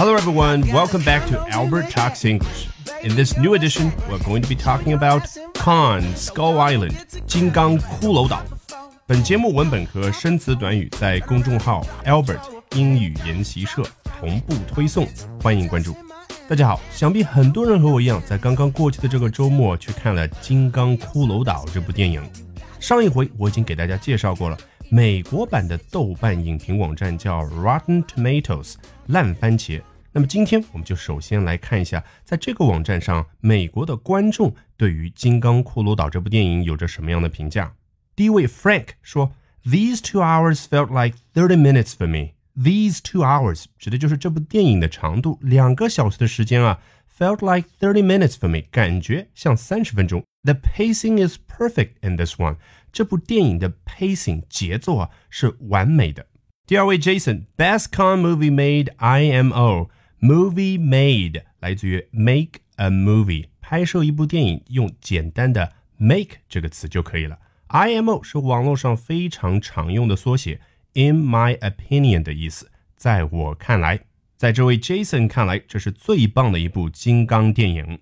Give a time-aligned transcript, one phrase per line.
[0.00, 0.62] Hello, everyone.
[0.72, 2.68] Welcome back to Albert Talks English.
[3.02, 6.94] In this new edition, we're going to be talking about Khan Skull Island
[7.26, 8.42] 金刚骷髅岛。
[9.06, 12.40] 本节目文本和生词短语在公众号 Albert
[12.74, 13.82] 英语研习社
[14.18, 15.06] 同步推送，
[15.42, 15.94] 欢迎关注。
[16.48, 22.22] 大家好，想必很多人和我一样，在刚刚过去的这个周末去看了《金刚骷髅岛》这部电影。
[22.78, 24.56] 上一回我已经给大家介绍过了，
[24.88, 28.76] 美国版的豆瓣影评网站叫 Rotten Tomatoes
[29.08, 29.82] 烂番茄。
[30.12, 37.74] 那么今天我们就首先来看一下，在这个网站上，美国的观众对于《金刚骷髅岛》这部电影有着什么样的评价。
[38.16, 39.32] 第一位 Frank 说
[39.64, 42.32] ：“These two hours felt like thirty minutes for me.
[42.60, 46.80] These two hours 指的就是这部电影的长度，两个小时的时间啊
[47.16, 50.24] ，felt like thirty minutes for me，感觉像三十分钟。
[50.42, 52.56] The pacing is perfect in this one。
[52.92, 56.26] 这部电影的 pacing 节奏啊是完美的。”
[56.66, 59.88] 第二位 Jason：“Best Kong movie made IMO。”
[60.20, 67.38] IMO，movie made 来自于 make a movie，拍摄一部电影用简单的 make 这个词就可以了。
[67.68, 70.60] IMO 是网络上非常常用的缩写。
[70.92, 74.00] In my opinion 的意思，在我看来，
[74.36, 78.00] 在这位 Jason 看来，这是最棒的一部金刚电影。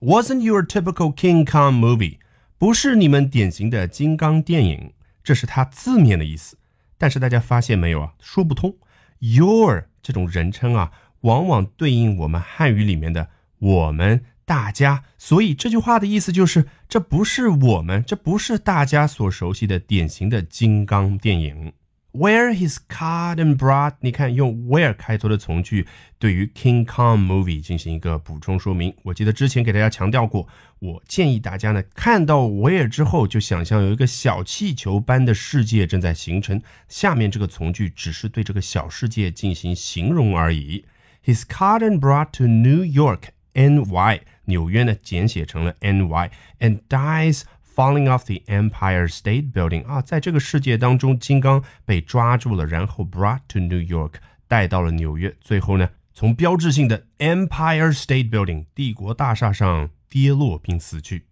[0.00, 2.16] Wasn't your typical King Kong movie？
[2.56, 6.56] 不是你们典型的金刚电影，这是它字面的意思。
[6.96, 8.14] 但是大家发现没有啊？
[8.20, 8.74] 说不通。
[9.18, 10.90] Your 这种人称啊，
[11.22, 21.72] 往往对应我们汉语里面的我们大家，所以这句话的意思就是，这不是我们，这不是大家所熟悉的典型的金刚电影。
[22.12, 25.86] Where he's caught and brought，你看用 where 开头的从句，
[26.18, 28.92] 对于 King Kong movie 进行一个补充说明。
[29.04, 30.48] 我记得之前给大家强调过，
[30.80, 36.60] 我建议大家呢，看到 where 之后，就想象有一个小气球般的世界正在形成。
[36.88, 40.84] 下面这个从句只是对这个小世界进行形容而已。
[41.23, 44.21] He's caught and brought to New York, N.Y.
[44.45, 46.31] 纽约呢，简写成了 N.Y.
[46.59, 54.13] and dies。Falling off the Empire State Building 啊，在这个世界当中，金刚被抓住了，然后 brought to New York，
[54.47, 61.25] 带到了纽约，最后呢，从标志性的 Empire State Building 帝国大厦上跌落并死去。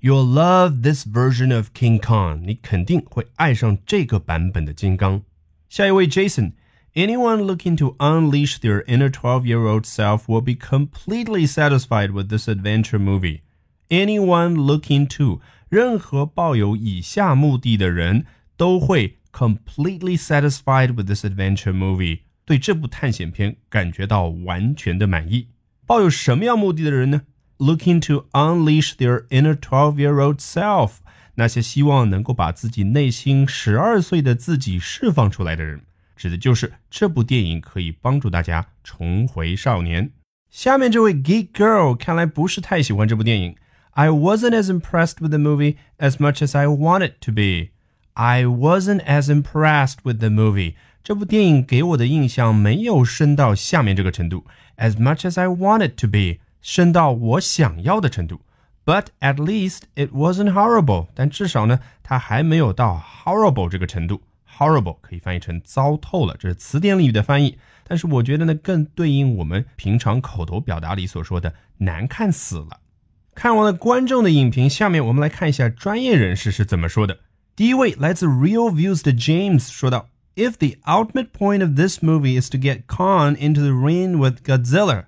[0.00, 5.22] You'll love this version of King Kong，你肯定会爱上这个版本的金刚。
[5.68, 6.54] 下一位 Jason。
[6.98, 12.28] Anyone looking to unleash their inner 12 year old self will be completely satisfied with
[12.28, 13.40] this adventure movie.
[13.88, 18.26] Anyone looking to 任何抱有以下目的的人
[18.56, 25.48] 都会 completely satisfied with this adventure movie，对这部探险片感觉到完全的满意。
[25.84, 27.22] 抱有什么样目的的人呢？
[27.58, 30.98] Looking to unleash their inner twelve-year-old self，
[31.34, 35.82] 那些希望能够把自己内心十二岁的自己释放出来的人，
[36.18, 40.10] 指的就是这部电影可以帮助大家重回少年。
[40.50, 43.56] 下面这位 geek girl 看来不是太喜欢这部电影。
[43.90, 47.70] I wasn't as impressed with the movie as much as I wanted to be.
[48.14, 50.74] I wasn't as impressed with the movie.
[51.02, 54.44] 这部电影给我的印象没有深到下面这个程度，
[54.76, 58.40] as much as I wanted to be，深到我想要的程度。
[58.84, 61.08] But at least it wasn't horrible。
[61.14, 64.22] 但至少呢，它还没有到 horrible 这个程度。
[64.59, 67.57] horrible 可以翻译成糟透了，这是词典里的翻译。
[67.87, 72.81] 但是我觉得呢，更对应我们平常口头表达里所说的难看死了。
[73.33, 77.19] 看完了观众的影评，下面我们来看一下专业人士是怎么说的。
[77.55, 83.61] 第一位来自 ReelViews 的 James 说道：“If the ultimate point of this movie is to get Kong into
[83.61, 85.05] the ring with Godzilla,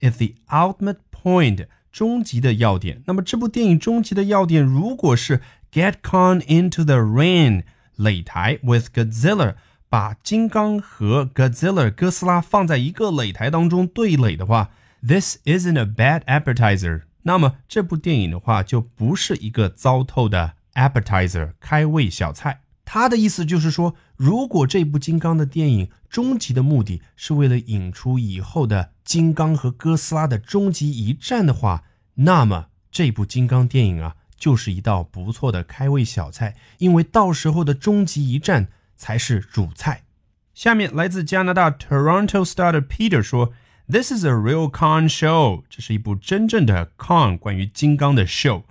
[0.00, 5.40] if the ultimate point 终极的要点，那么这部电影终极的要点如果是
[5.72, 7.64] get Kong into the ring，
[7.96, 9.54] 擂台 with Godzilla，
[9.88, 14.70] 把金刚和 Godzilla 哥斯拉放在一个擂台当中对垒的话
[15.06, 22.62] ，this isn't a bad appetizer。”那么这部电影的话，就不是一个糟透的 appetizer 开胃小菜。
[22.84, 31.84] 他的意思就是说，如果这部金刚的电影终极的目的是为了引出以后的金刚和哥斯拉的终极一战的话，
[32.14, 38.66] 那么这部金刚电影啊，就是一道不错的开胃小菜，因为到时候的终极一战
[38.96, 40.02] 才是主菜。
[40.52, 43.52] 下面来自加拿大 Toronto Star 的 Peter 说。
[43.90, 45.64] This is a real con show.
[45.68, 48.62] 这是一部真正的 con 关于金刚的 show.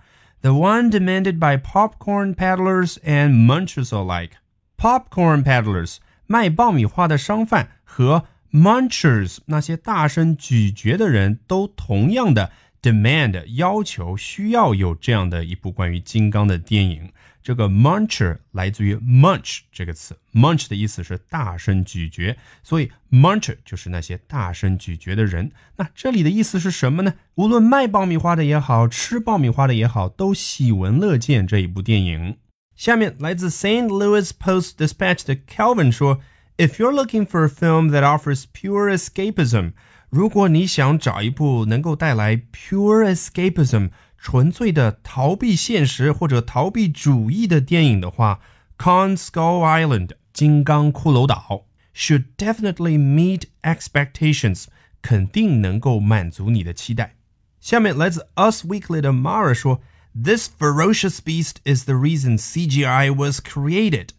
[0.41, 4.31] The one demanded by popcorn peddlers and munchers alike.
[4.77, 12.51] Popcorn peddlers 卖爆米花的商贩和 munchers 那些大声咀嚼的人都同样的
[12.82, 17.12] demand 要求需要有这样的一部关于金刚的电影。
[17.42, 25.52] 这个 muncher 来自于 munch 这个词，munch 的意思是大声咀嚼，所以 muncher 就是那些大声咀嚼的人。
[25.76, 27.14] 那这里的意思是什么呢？
[27.36, 32.38] 无论卖爆米花的也好，吃爆米花的也好，都喜闻乐见这一部电影。
[32.74, 33.86] 下面来自 St.
[33.86, 39.72] Louis Post Dispatch 的 Calvin 说：“If you're looking for a film that offers pure escapism，
[40.11, 48.41] 如果你想找一部能够带来 pure escapism 纯粹的逃避现实或者逃避主义的电影的话
[48.77, 51.65] ，Kong Skull Island 金刚骷髅岛
[51.95, 54.65] should definitely meet expectations，
[55.01, 57.15] 肯定能够满足你的期待。
[57.61, 59.81] 下面来自 Us Weekly 的 Mara 说
[60.13, 64.09] ：“This ferocious beast is the reason CGI was created。”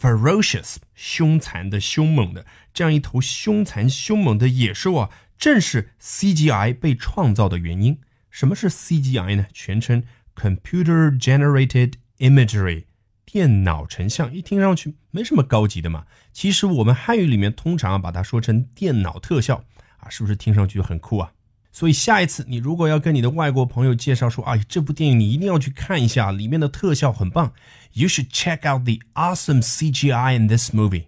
[0.00, 5.10] Ferocious，凶残的、凶猛的，这样一头凶残、凶猛的野兽啊，
[5.42, 7.98] 正是 CGI 被创造的原因。
[8.30, 9.46] 什么是 CGI 呢？
[9.52, 10.04] 全称
[10.36, 12.84] Computer Generated Imagery，
[13.24, 14.32] 电脑成像。
[14.32, 16.04] 一听上去没什么高级的嘛。
[16.32, 19.64] 其实我们汉语里面通常把它说成电脑特效
[19.96, 21.32] 啊，是不是听上去很酷啊？
[21.72, 27.52] 所以下一次你如果要跟你的外国朋友介绍说啊，这部电影你一定要去看一下，里面的特效很棒
[27.94, 31.06] ，You should check out the awesome CGI in this movie。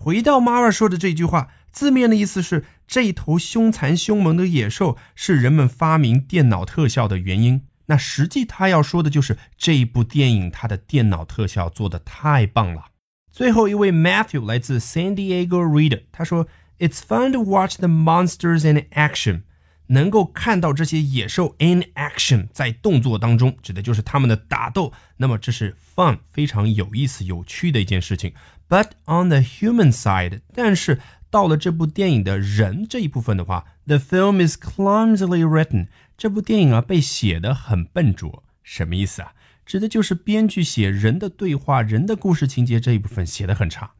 [0.00, 1.50] 回到 Mara 说的这句话。
[1.70, 7.62] 字面的意思是，这头凶残凶猛的野兽是人们发明电脑特效的原因。
[7.86, 12.86] 那实际他要说的就是这一部电影，它的电脑特效做的太棒了。
[13.30, 16.48] 最后一位 Matthew 来自 San Diego Reader，他说
[16.78, 19.42] ：“It's fun to watch the monsters in action，
[19.88, 24.92] 能够看到这些野兽 in action 在动作当中，指的就是他们的打斗。
[25.18, 28.32] 那么这是 fun，非常有意思、有趣的一件事情。
[28.68, 31.00] But on the human side，但是。”
[31.30, 35.88] 到了这部电影的人这一部分的话，The film is clumsily written。
[36.16, 39.34] 这部电影啊被写得很笨拙，什么意思啊？
[39.66, 43.90] 指的就是编剧写人的对话、人的故事情节这一部分写得很差。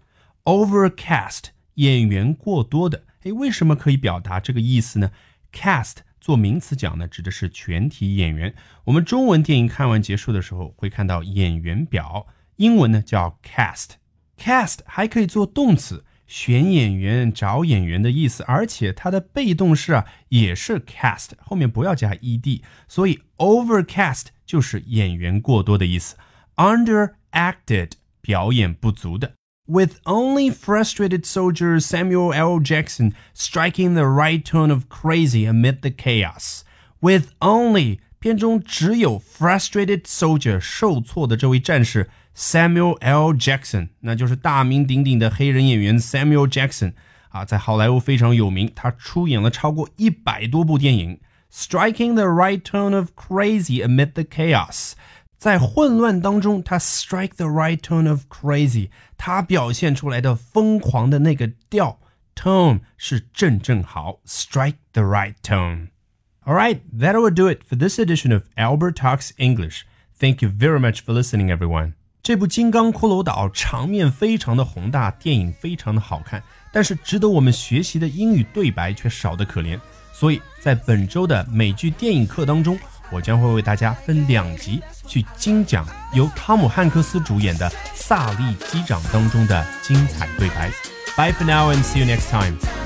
[0.45, 3.05] Overcast，演员过多的。
[3.25, 5.11] 哎，为什么可以表达这个意思呢
[5.53, 8.55] ？Cast 做名词讲呢，指的是全体演员。
[8.85, 12.27] 我们中文电影看完结束的时候会看到演员表，
[12.57, 13.98] 英文呢叫 cast。
[14.38, 16.04] Cast 还可以做动词。
[16.26, 26.16] 选演员、找演员的意思，而且它的被动式啊也是 cast，后面不要加 ed，所以 overcast 就是演员过多的意思。
[26.56, 29.34] underacted 表演不足的。
[29.68, 32.60] With only frustrated soldier Samuel L.
[32.60, 36.62] Jackson striking the right tone of crazy amid the chaos.
[37.02, 43.34] With only 片中只有 frustrated soldier 受挫的这位战士 Samuel L.
[43.34, 46.94] Jackson，那就是大名鼎鼎的黑人演员 Samuel Jackson
[47.30, 51.20] 啊，在好莱坞非常有名，他出演了超过一百多部电影。
[51.52, 54.94] Striking the right tone of crazy amid the chaos，
[55.38, 62.00] 在混乱当中，他 strike the right tone of crazy，他表现出来的疯狂的那个调
[62.36, 68.96] tone 是正正好，strike the right tone。All right, that will do it for this edition of Albert
[68.96, 69.84] Talks English.
[70.20, 71.94] Thank you very much for listening, everyone.
[72.29, 79.81] 这部《金刚骷髅岛》场面非常的宏大，电影非常的好看，但是值得我们学习的英语对白却少得可怜。
[80.13, 82.79] 所以在本周的美剧电影课当中，
[83.11, 90.71] 我将会为大家分两集去精讲由汤姆汉克斯主演的《萨利机长》当中的精彩对白。
[91.17, 92.78] Bye for now and see you next time.